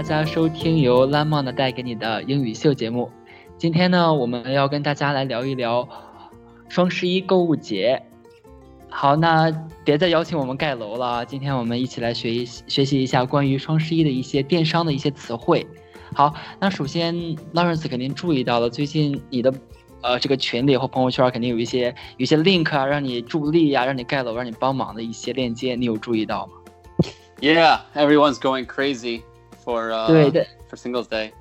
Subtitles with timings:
[0.00, 3.10] 大家收听由 Lemon 带给你的英语秀节目。
[3.56, 5.88] 今天呢，我们要跟大家来聊一聊
[6.68, 8.02] 双十一购物节。
[8.88, 9.50] 好，那
[9.84, 15.66] 别再邀请我们盖楼了，今天我们一起来学一学习一下关于双十一的一些电商的一些词汇。
[16.14, 17.14] 好，那首先
[17.54, 19.54] Lawrence 肯定注意到了，最近你的
[20.02, 26.52] 呃这个群里或朋友圈肯定有一些有一些 link 啊，让你助力呀、让你盖楼、让你帮忙的一些链接，你有注意到吗？
[27.40, 29.22] Yeah, everyone's going crazy
[29.64, 31.32] for uh, 对的， for Singles Day.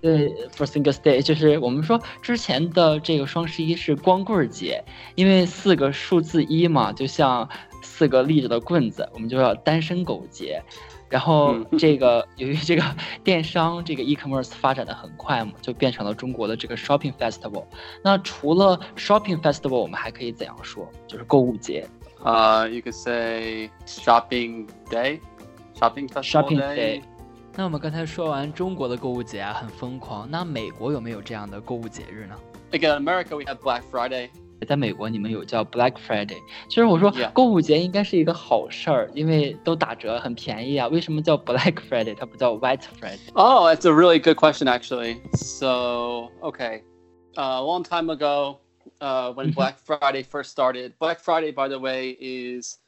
[0.00, 4.84] 对，for Singles Day，就是我们说之前的这个双十一是光棍节，
[5.16, 7.48] 因为四个数字一嘛，就像
[7.82, 10.62] 四个立着的棍子，我们就叫单身狗节。
[11.08, 12.84] 然后嗯这个由于这个
[13.24, 17.64] 电商这个 e-commerce 发展的很快嘛，就变成了中国的这个 shopping festival。
[18.04, 20.86] 那除了 shopping festival，我们还可以怎样说？
[21.06, 21.88] 就是购物节
[22.22, 25.20] Uh, you could say shopping day,
[25.78, 27.00] shopping festival ，shopping day.
[27.52, 27.56] day。
[27.56, 30.28] 那我们刚才说完中国的购物节啊，很疯狂。
[30.30, 32.34] 那美国有没有这样的购物节日呢？
[32.70, 34.30] Like in America, we have Black Friday.
[34.66, 36.36] 在美国，你们有叫 Black Friday。
[36.68, 37.30] 其实我说 Yeah.
[37.32, 40.88] 购物节应该是一个好事儿，因为都打折，很便宜啊。
[40.88, 42.14] 为什么叫 Black Friday？
[42.16, 43.18] 它不叫 White Friday？
[43.34, 45.18] Oh, that's a really good question, actually.
[45.34, 46.82] So, okay,
[47.36, 48.58] uh, a long time ago,
[49.00, 49.54] uh, when Mhm.
[49.54, 52.78] Black Friday first started, Black Friday, by the way, is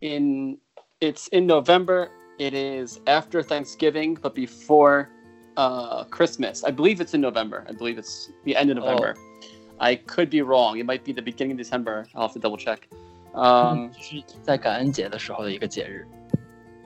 [0.00, 0.58] in
[1.00, 2.08] it's in November.
[2.40, 5.08] It is after Thanksgiving, but before
[5.56, 6.64] uh, Christmas.
[6.64, 7.64] I believe it's in November.
[7.68, 9.14] I believe it's the end of November.
[9.78, 10.78] I could be wrong.
[10.78, 12.06] It might be the beginning of December.
[12.14, 12.88] I'll have to double check.
[13.34, 16.06] Um, 就 是在感恩节的时候的一个节日。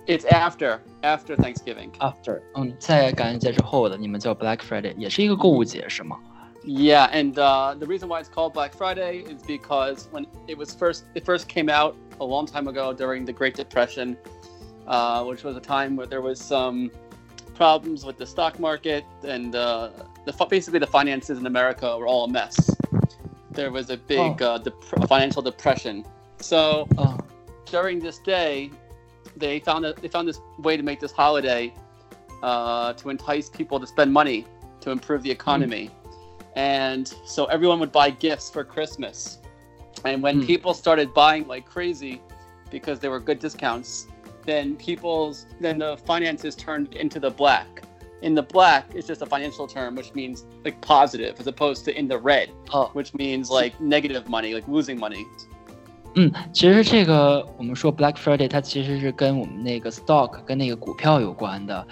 [0.06, 1.92] it's after after Thanksgiving.
[2.00, 6.18] After，嗯，在感恩节之后的，你们叫 Black Friday，也是一个购物节是吗？
[6.64, 10.74] Yeah, and uh, the reason why it's called Black Friday is because when it was
[10.74, 14.16] first, it first came out a long time ago during the Great Depression,
[14.87, 16.91] uh, which was a time where there was some
[17.55, 19.89] problems with the stock market and uh,
[20.25, 22.55] the basically the finances in America were all a mess.
[23.51, 26.05] There was a big uh, dep- financial depression.
[26.39, 27.17] So 嗯
[27.71, 28.69] during this day,
[29.35, 31.73] they found a, they found this way to make this holiday
[32.43, 34.45] uh, to entice people to spend money
[34.81, 35.89] to improve the economy,
[36.55, 39.39] and so everyone would buy gifts for Christmas.
[40.03, 40.45] And when Hmm.
[40.45, 42.21] people started buying like crazy
[42.69, 44.07] because there were good discounts,
[44.46, 47.66] then people's then the finances turned into the black.
[48.22, 51.98] In the black is just a financial term, which means like positive, as opposed to
[51.98, 55.24] in the red, 哦， which means like negative money, like losing money.
[56.16, 61.86] 嗯，其实这个我们说 Black Friday，它其实是跟我们那个 stock 跟那个股票有关的。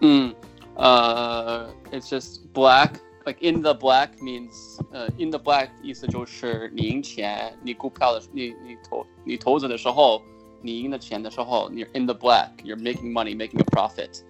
[0.00, 0.34] Mm.
[0.76, 2.94] Uh, it's just black.
[3.26, 10.22] Like in the black means, uh, in the black 意思就是你赢钱，你股票的你你投你投资的时候，
[10.64, 14.22] 你赢的钱的时候，你 in the black, you're making money, making a profit.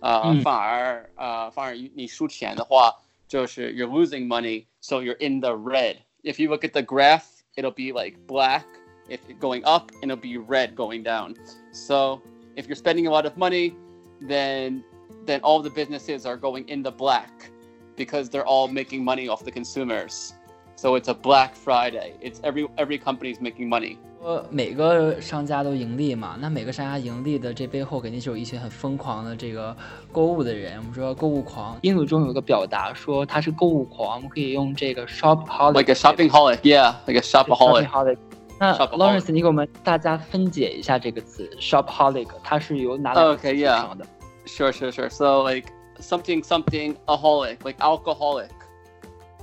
[0.00, 2.94] 呃、嗯反而呃反而你输钱的话，
[3.26, 5.96] 就是 you're losing money, so you're in the red.
[6.22, 7.24] If you look at the graph,
[7.56, 8.64] it'll be like black
[9.08, 11.34] if it going up, and it'll be red going down.
[11.72, 12.20] So
[12.54, 13.74] if you're spending a lot of money,
[14.20, 14.84] then
[15.24, 17.50] then all the businesses are going in the black
[17.96, 20.34] because they're all making money off the consumers.
[20.82, 22.12] So it's a Black Friday.
[22.20, 23.96] It's every every company's making money.
[24.20, 29.76] 说每个商家都盈利嘛，那每个商家盈利的这背后肯定是有一群很疯狂的这个
[30.12, 30.76] 购物的人。
[30.78, 37.86] 我们说购物狂，英语中有个表达说他是购物狂，我们可以用这个 shopaholic Like a shopping holic, yeah, like a shopaholic.
[37.86, 38.16] shopaholic。
[38.60, 43.80] 那 Shopaholic Lawrence，你给我们大家分解一下这个词 shopaholic，它是由哪两个词 Okay, 组 yeah.
[43.86, 44.06] 成的
[44.46, 45.08] Sure, sure, sure.
[45.10, 45.68] So like
[46.00, 48.48] something something aholic, like alcoholic.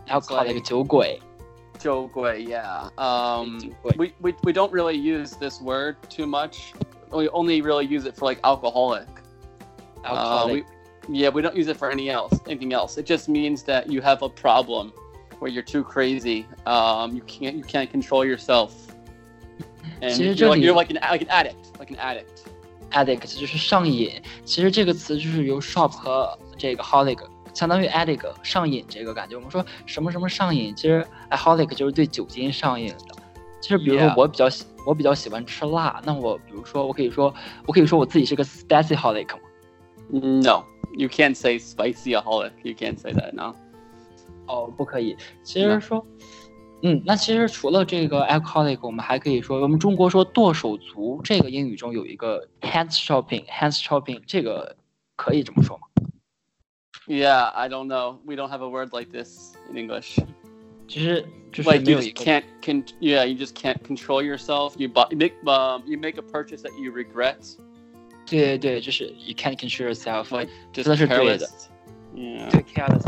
[0.07, 1.17] alcoholic like- 酒鬼。
[1.79, 2.89] Jogway, yeah.
[2.97, 3.97] Um, Jogway.
[3.97, 6.73] we, we, we don't really use this word too much.
[7.11, 9.07] We only really use it for like alcoholic.
[10.03, 10.65] Uh, alcoholic，
[11.07, 12.97] we, yeah, we don't use it for any else, anything else.
[12.97, 14.91] It just means that you have a problem
[15.39, 16.45] where you're too crazy.
[16.65, 18.73] Um, you can't you can't control yourself,
[20.01, 22.45] and 其实 you're 这 like, 里- you're like an like an addict, like an addict.
[22.91, 24.21] addict 就是上瘾。
[24.45, 27.19] 其实这个词就是由 shop 和这个 holic
[27.54, 29.36] 相当于 addict 上瘾这个感觉。
[29.36, 33.14] 我们说什么什么上瘾，其实 alcoholic 就是对酒精上瘾的。
[33.60, 37.32] 其实比如说.我比较喜我比较喜欢吃辣，那我比如说我可以说
[37.66, 39.42] 我可以说我自己是个 spicy holic 吗
[40.10, 40.64] ？No,
[40.96, 42.52] you can't say spicy aholic.
[42.62, 43.32] You can't say that.
[43.34, 43.54] No.
[44.46, 45.16] 哦，不可以。
[45.44, 46.04] 其实说，
[46.82, 54.74] 嗯，那其实除了这个 alcoholic，我们还可以说，我们中国说剁手族，这个英语中有一个 hands shopping，hands shopping，这个
[55.14, 55.82] 可以这么说吗？
[57.07, 58.19] Yeah, I don't know.
[58.25, 60.17] We don't have a word like this in English.
[60.87, 64.73] 其实就是没 Like you 有一 just 个 can't can yeah, you just can't control yourself.
[64.77, 67.37] You buy you make um you make a purchase that you regret.
[68.25, 71.45] 对对对，就是 you can't control yourself， like just 这是对的。
[71.45, 71.67] careless.
[72.15, 72.49] Yeah.
[72.49, 73.03] 对 careless。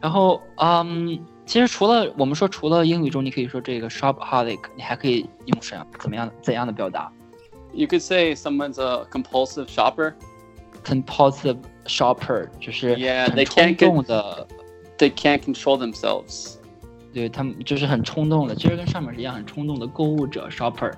[0.00, 7.12] 然后，嗯，其实除了我们说除了英语中，你可以说这个 shopaholic，你还可以用什么怎么样怎样的表达
[7.72, 10.14] You could say someone's a compulsive shopper.
[10.84, 11.56] ？compulsive
[11.88, 14.46] shopper 就是 Yeah, 很 they 冲 can't get- 动的，
[14.98, 16.54] They can't control themselves.
[17.12, 20.92] 对他们就是很冲动的，其实跟上面是一样，很冲动的购物者 shopper，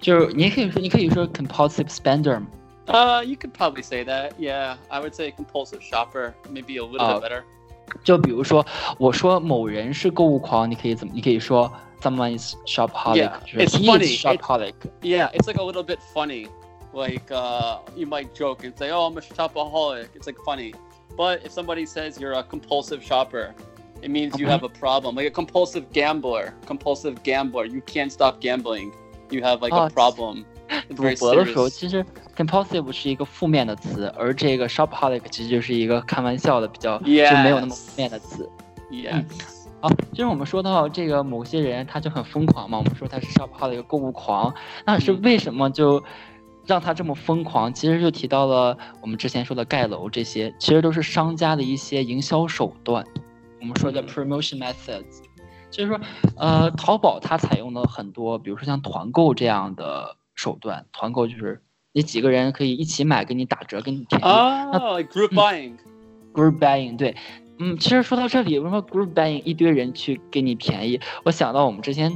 [0.00, 2.46] 就是你也可以说你可以说 compulsive spender 嘛
[2.86, 4.32] Uh, you could probably say that.
[4.36, 7.20] Yeah, I would say compulsive shopper, maybe a little Oh.
[7.20, 7.42] bit better.
[8.02, 8.66] 就比如说
[8.98, 11.12] 我说某人是购物狂，你可以怎么？
[11.14, 11.70] 你可以说
[12.00, 14.16] someone is shopaholic， Yeah, 就是 it's he funny.
[14.16, 14.74] is shopaholic。
[15.02, 16.48] Yeah, it's like a little bit funny.
[16.94, 20.74] Like uh, you might joke and say, "Oh, I'm a shopaholic." It's like funny.
[21.16, 23.54] But if somebody says you're a compulsive shopper,
[24.02, 24.52] it means you Okay.
[24.52, 25.14] have a problem.
[25.14, 28.92] Like a compulsive gambler, compulsive gambler, you can't stop gambling.
[29.30, 30.44] You have like Oh, a problem.
[30.88, 31.70] It's 赌 very 博的时候， serious.
[31.70, 32.04] 其实
[32.36, 37.76] compulsive 是一个负面的词，而这个 shopaholic 其实就是一个开玩笑的，比较就没有那么 Yes.
[37.76, 38.48] 负面的词。
[38.90, 39.24] Yes.
[39.80, 44.52] 好，其实我们说到这个某些人他就很疯狂嘛，我们说他是 shopaholic 购物狂，
[44.84, 46.02] 那是嗯为什么就
[46.65, 47.73] 让他这么疯狂？
[47.73, 53.05] 其实就提到了我们之前说的盖楼这些，其实都是商家的一些营销手段。
[53.61, 55.23] 我们说的嗯 promotion methods，
[55.71, 55.99] 就是说，
[56.37, 60.85] 呃，淘宝它采用了很多，比如说像团购这样的手段。
[60.91, 61.61] 团购就是
[61.93, 64.23] 你几个人可以一起买，给你打折，给你便宜。
[64.23, 65.35] Oh, like group Mm.
[65.35, 65.77] buying.
[66.33, 67.15] group buying，对，
[67.59, 70.99] 嗯，其实说到这里，为什么 group buying 一堆人去给你便宜？
[71.23, 72.11] 我想到我们之前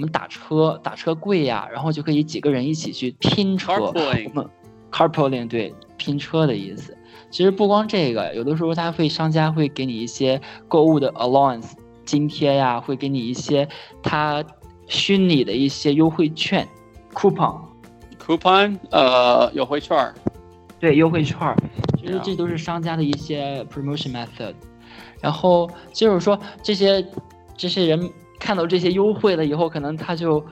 [0.00, 3.74] 我们打车，打车贵呀，然后就可以几个人一起去拼车。
[3.74, 4.30] Carpooling.
[4.30, 4.50] 我们
[4.90, 6.96] carpooling 对拼车的意思。
[7.30, 11.72] 其实不光这个，有的时候他会商家会给你一些购物的 allowance
[12.06, 13.68] 津贴呀，会给你一些
[14.02, 14.42] 他
[14.86, 16.66] 虚拟的一些优惠券
[17.12, 17.60] coupon。
[18.18, 20.14] Coupon, uh, 优惠券儿。
[20.78, 21.54] 对优惠券儿，
[21.98, 24.54] 其实这都是商家的一些 promotion method。
[25.20, 27.06] 然后就是说这些
[27.54, 28.10] 这些人
[28.40, 30.44] 看到这些优惠了以后，可能他就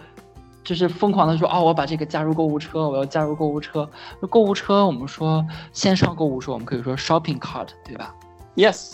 [0.62, 3.90] 就是疯狂的说哦，我把这个加入购物车，我要加入购物车。
[4.20, 8.14] 那购物车我们说线上购物车，我们可以说 shopping cart，对吧
[8.54, 8.92] ？Yes.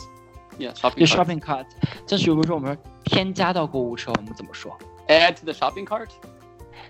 [0.56, 1.66] Yeah, shopping 就 cart.
[2.06, 4.70] 这是比如说我们说添加到购物车，我们怎么说
[5.08, 6.06] ？Add to the shopping cart.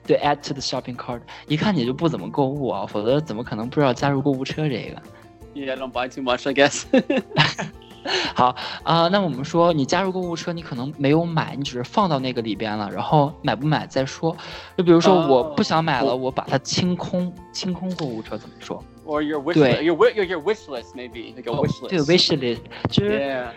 [0.06, 1.22] 对，add to the shopping cart。
[1.48, 5.00] 一看你就不怎么购物啊，否则怎么可能不知道加入购物车这个
[5.54, 6.84] ？Yeah, I don't buy too much, I guess.
[8.33, 14.35] 好啊、那我们说你加入购物车，你可能没有买，你只是放到那个里边了，然后买不买再说。
[14.77, 18.81] 就比如说哦我不想买了，我我把它清空，清空购物车怎么说？
[19.05, 19.73] or your wish 对。
[19.73, 19.81] list.
[19.81, 21.35] Your, wi- your, your wish list, maybe.
[21.35, 21.89] Like a wish list.
[21.89, 23.49] 对，wish list，其实 Yeah.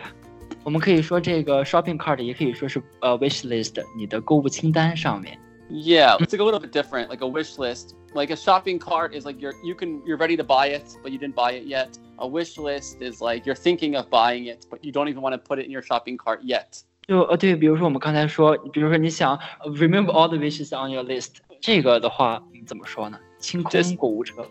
[0.64, 5.38] 我们可以说这个 shopping cart 也可以说是呃 wish list，你的购物清单上面。
[5.70, 7.94] Yeah, it's like a little bit different, like a wish list.
[8.12, 11.10] Like a shopping cart is like you're you can you're ready to buy it, but
[11.10, 11.88] you didn't buy it yet.
[12.16, 15.34] A wish list is like you're thinking of buying it, but you don't even want
[15.34, 16.82] to put it in your shopping cart yet.
[17.08, 23.18] 就呃对，比如说我们刚才说，比如说你想呃 remove all the wishes on your list，这个的话你怎么说呢？
[23.40, 24.46] 清空 Just- 购物车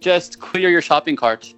[0.00, 1.52] Just clear your shopping cart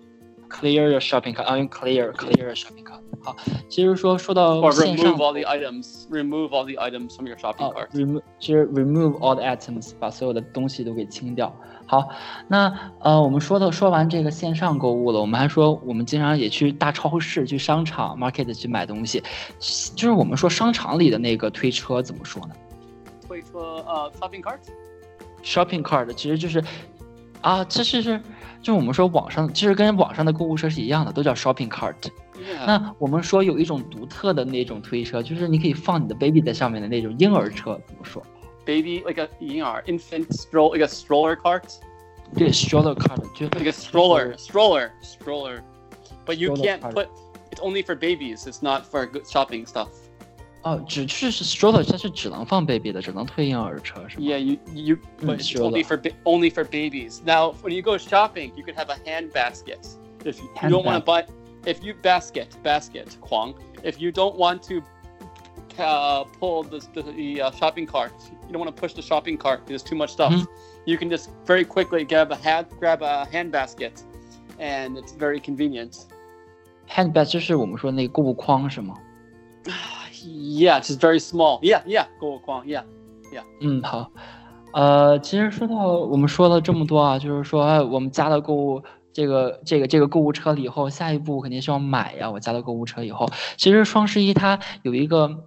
[0.50, 3.00] ，clear your shopping cart，啊用 clear clear your shopping cart。
[3.23, 3.35] 好，
[3.70, 6.06] 其实说说到 or 线上 remove all the items.
[6.10, 7.91] Remove all the items from your shopping 啊 cart.
[7.93, 11.53] ，remove 就是 remove all the items，把所有的东西都给清掉。
[11.85, 12.09] 好，
[12.47, 19.21] 那呃，我们说到说完这个线上购物了，我们还说我们经常也去大超市、去商场 market 去买东西，
[19.95, 22.56] 就是我们说商场里的那个推车怎么说呢
[23.30, 26.63] Wait to uh, shopping cart.？shopping cart 其实就是
[27.42, 28.19] 啊，这是是
[28.61, 31.95] 就是我们说网上，其实跟网上的购物车是一样的，都叫 shopping cart。
[32.66, 38.21] 那我们说有一种独特的那种推车，就是你可以放你的 baby 在上面的那种婴儿车，怎么说？
[38.67, 41.65] Baby, like a ER, infant stroll, like a stroller cart,
[42.37, 45.63] 对，stroller cart 就 like a stroller, stroller, stroller.
[46.27, 46.94] But you Stroller can't cart.
[46.94, 47.08] put.
[47.51, 48.46] It's only for babies.
[48.46, 49.89] It's not for good shopping stuff.
[50.65, 54.25] 哦，只是是 stroller，它是只能放 baby 的，只能推婴儿车是吗？
[54.27, 54.96] Yeah, you you.
[55.22, 55.70] Mm, But it's stroller.
[55.70, 57.22] only for ba- only for babies.
[57.25, 59.87] Now, when you go shopping, you could have a hand basket.
[60.25, 61.25] If you Hand don't want to buy,
[61.65, 64.82] if you basket basket Kwang, if you don't want to
[65.79, 68.13] uh, pull the the, the uh, shopping cart,
[68.53, 69.60] you don't want to push the shopping cart.
[69.67, 70.32] There's too much stuff.
[70.32, 70.46] Mhm.
[70.87, 73.93] You can just very quickly grab a hand grab a hand basket,
[74.58, 76.06] and it's very convenient.
[76.89, 78.94] handbag 就是我们说那个购物筐是吗？
[80.25, 81.60] Yeah, it's just very small.
[81.60, 82.65] Yeah, yeah, go Kwang.
[82.65, 82.84] Yeah.
[83.60, 84.10] 嗯，好。
[84.72, 88.82] 呃，其实说到我们说了这么多啊，就是说哎我们加了购物
[89.13, 92.31] 这个这个这个购物车了以后，下一步肯定是要买呀。
[92.31, 95.44] 我加了购物车以后，其实双十一它有一个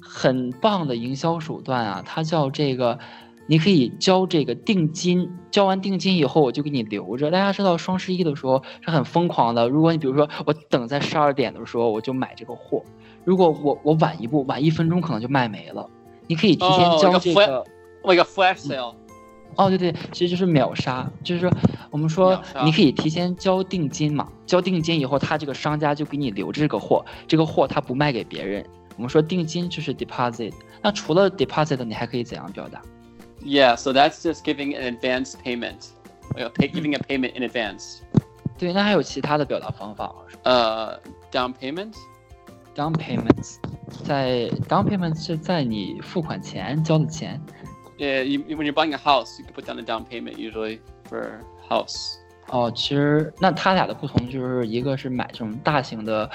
[0.00, 2.98] 很棒的营销手段啊，它叫这个
[3.46, 7.30] 你可以交这个定金，交完定金以后我就给你留着。
[7.30, 12.82] 大家知道双十一的时候是很疯狂的，如果你比如说我等在十二点的时候我就买这个货，
[13.24, 15.88] 如果我我晚一步晚一分钟可能就卖没了。
[16.26, 17.64] 你可以提前交这个
[18.04, 18.94] ，like a flash sale。
[19.56, 21.50] 哦，对对，其实就是秒杀，就是说
[21.90, 28.64] 我们说你可以提前交定金嘛，交定金以后他这个商家就给你留着这个货，这个货他不卖给别人。
[28.97, 32.81] 我们说定金就是 deposit，那除了 deposit，你还可以怎样表达？
[33.43, 35.87] Yeah, so that's just giving an advance payment.
[36.35, 37.97] Pay giving a payment in advance.
[38.57, 40.15] 对，那还有其他的表达方法吗？
[40.43, 40.99] 呃，
[41.31, 41.93] down payment.
[42.75, 43.57] Down payments，
[44.03, 47.39] 在 down payment 是在你付款前交的钱。
[47.99, 51.39] Yeah, you, when you're buying a house, you can put down a down payment usually for
[51.69, 52.15] house.
[52.47, 56.29] 哦，其实那它俩的不同就是一个是买这种大型的。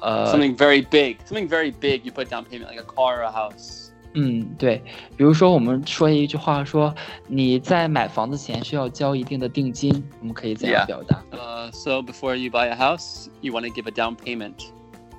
[0.00, 3.30] 呃，something very big, something very big, you put down payment like a car or a
[3.30, 3.88] house.
[4.14, 4.82] 嗯，对，
[5.16, 6.92] 比如说我们说一句话，说
[7.28, 11.22] 你在买房子前需要交一定的定金，我们可以怎样表达？
[11.30, 14.54] 呃，so before you buy a house, you want to give a down payment.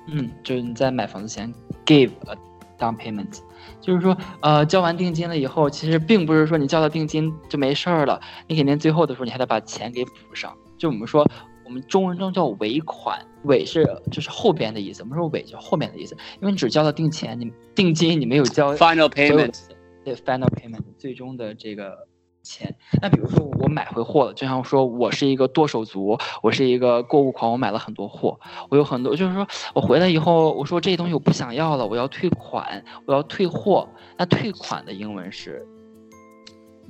[0.08, 1.54] 嗯，就是你在买房子前
[1.86, 2.36] give a
[2.78, 3.38] down payment，
[3.80, 10.52] 就是说，呃，交完定金了以后，其实并不是说你交了定金就没事儿了，你肯定最后的时候你还得把钱给补上。
[10.76, 11.26] 就我们说。
[11.67, 15.03] 我们中文中叫尾款，尾是就是后边的意思。
[15.03, 19.53] 我们说尾就后面的意思，因为你只交了定钱，你定金你没有交 final payment，
[20.05, 22.07] 对 final payment 最终的这个
[22.41, 22.73] 钱。
[23.01, 33.89] 那比如说我买回货了，就像说我是一个剁手族，我是一个购物狂，我买了很多货，我有很多，就是说我回来以后，我说这些东西我不想要了，我要退款，我要退货。
[34.17, 35.67] 那退款的英文是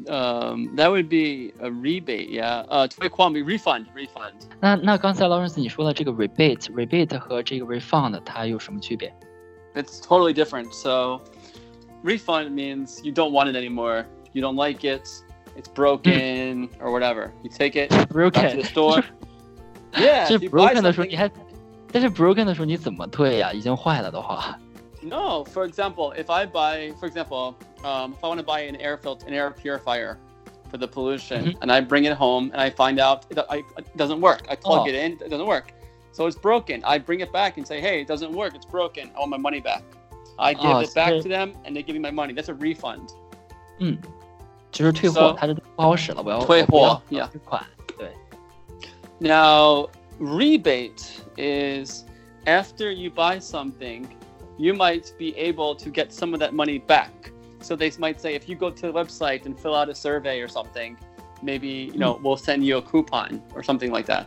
[0.09, 2.64] ？Um, that would be a rebate, yeah.
[2.69, 4.33] 呃，退款 be refund, refund.
[4.61, 9.12] 那那刚才 Lawrence 你说的这个 rebate, rebate 和这个 refund 它有什么区别？
[9.75, 10.73] It's totally different.
[10.73, 11.21] So,
[12.02, 14.07] refund means you don't want it anymore.
[14.33, 15.07] You don't like it.
[15.57, 17.31] It's broken or whatever.
[17.43, 19.05] You take it broken back to the store.
[19.93, 20.26] yeah.
[20.26, 21.31] 是 broken 的时候你还，
[21.93, 23.52] 但是 broken 的时候你怎么退呀？
[23.52, 24.59] 已经坏了的话。
[25.07, 28.76] no, for example, if I buy, for example, um, if I want to buy an
[28.76, 30.19] air filter, an air purifier
[30.71, 31.62] for the pollution, mm-hmm.
[31.62, 34.57] and I bring it home and I find out it, I, it doesn't work, I
[34.57, 34.88] plug oh.
[34.88, 35.73] it in, it doesn't work,
[36.12, 36.83] so it's broken.
[36.85, 39.11] I bring it back and say, hey, it doesn't work, it's broken.
[39.14, 39.83] I want my money back.
[40.38, 42.33] I give oh, it back to them, and they give me my money.
[42.33, 43.11] That's a refund.
[43.79, 43.99] 嗯，
[44.71, 47.62] 就是退货，它是不好使了，我要退货，yeah，退款，
[47.99, 48.09] 对。
[49.19, 51.02] Now rebate
[51.37, 52.05] is
[52.47, 54.07] after you buy something
[54.59, 57.11] you might be able to get some of that money back.
[57.61, 60.41] So they might say if you go to the website and fill out a survey
[60.41, 60.97] or something,
[61.43, 64.26] maybe you know we'll send you a coupon or something like that.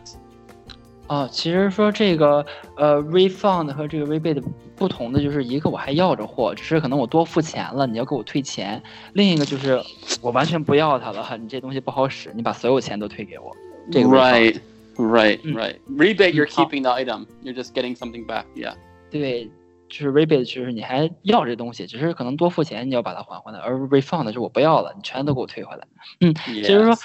[1.08, 2.44] 哦，其实说这个
[2.76, 4.42] 呃 refund 和这个 rebate
[4.74, 8.80] 不同的就是一个我还要着货，只是可能我多付钱了，你要给我退钱；
[9.12, 9.80] 另一个就是
[10.20, 13.54] 我完全不要它了，你这东西不好使，你把所有钱都退给我。
[13.92, 14.58] 这个 right,
[14.96, 15.76] right, right.
[15.88, 18.46] Rebate, you're keeping the item, you're just getting something back.
[18.56, 18.74] Yeah.
[19.10, 19.48] 对。
[19.91, 25.85] 就是 rebate，就是你还要这东西，只是可能多付钱，你要把它还回来；而 refund 是我不要了，你全都给我退回来。
[26.21, 26.97] 嗯，其实说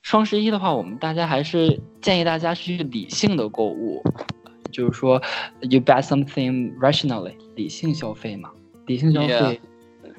[0.00, 4.02] 双十一的话，我们大家还是建议大家去理性的购物，
[4.72, 5.20] 就是说
[5.60, 8.50] you buy something rationally，理性消费嘛，
[8.86, 9.60] 理性消费，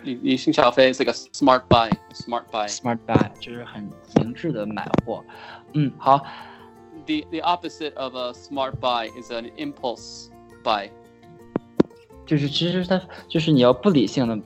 [0.03, 5.25] 理理性消费是个 smart buy，smart buy，smart buy 就是很明智的买货。
[5.73, 6.23] 嗯，好。
[7.05, 10.29] The the opposite of a smart buy is an impulse
[10.63, 10.89] buy.
[12.26, 14.38] 就是其实它就是你要不理性的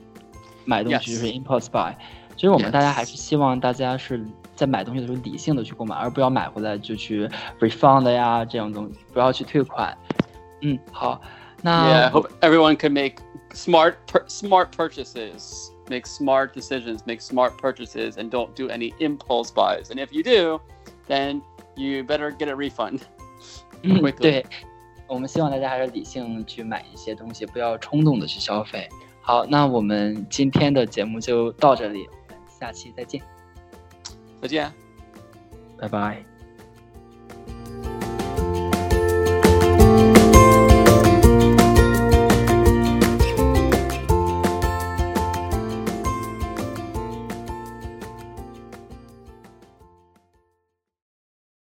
[0.65, 1.93] 买东西，就是 impulse buy。
[2.35, 4.25] 其实我们大家还是希望大家是
[4.55, 9.95] 在买东西的时候理性的去购买，而不要买回来就去 refund 呀这样东西，不要去退款。
[10.61, 11.21] 嗯，好，
[11.61, 13.17] 那 Yeah, I hope everyone can make
[13.53, 13.95] smart
[14.27, 19.91] smart purchases, make smart decisions, make smart purchases, and don't do any impulse buys.
[19.91, 20.59] And if you do,
[21.07, 21.41] then
[21.75, 23.01] you better get a refund.
[23.83, 24.45] 嗯，对。
[25.08, 28.88] 我们希望大家还是理性去买一些东西，不要冲动的去消费。
[29.20, 33.20] 好，那我们今天的节目就到这里，我们下期再见。
[34.40, 34.72] 再见，
[35.78, 36.37] 拜拜。